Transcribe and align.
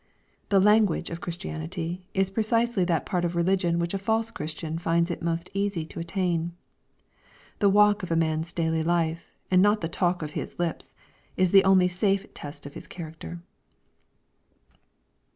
The 0.49 0.59
language 0.59 1.11
of 1.11 1.21
Christianity 1.21 2.01
is 2.15 2.31
precisely 2.31 2.83
that 2.85 3.05
part 3.05 3.23
of 3.23 3.35
religion 3.35 3.77
which 3.77 3.93
a 3.93 3.99
false 3.99 4.31
Christian 4.31 4.79
finds 4.79 5.11
it 5.11 5.21
most 5.21 5.51
easy 5.53 5.85
to 5.85 5.99
attain. 5.99 6.53
The 7.59 7.69
walk 7.69 8.01
of 8.01 8.09
a 8.09 8.15
man's 8.15 8.51
daily 8.51 8.81
life^ 8.81 9.19
and 9.51 9.61
not 9.61 9.81
the 9.81 9.87
talk 9.87 10.23
of 10.23 10.31
his 10.31 10.57
lips, 10.57 10.95
is 11.37 11.51
the 11.51 11.63
only 11.63 11.87
safe 11.87 12.33
test 12.33 12.65
of 12.65 12.73
his 12.73 12.87
character. 12.87 13.43